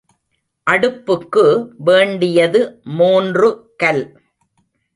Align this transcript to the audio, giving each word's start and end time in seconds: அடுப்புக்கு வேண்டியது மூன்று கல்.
அடுப்புக்கு 0.67 1.43
வேண்டியது 1.77 2.61
மூன்று 2.97 3.49
கல். 3.77 4.03